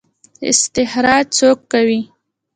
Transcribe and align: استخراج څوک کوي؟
استخراج 0.51 1.25
څوک 1.37 1.59
کوي؟ 1.71 1.99